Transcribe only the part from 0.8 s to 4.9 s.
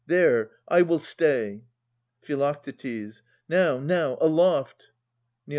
will stay. Phi. Now, now, aloft!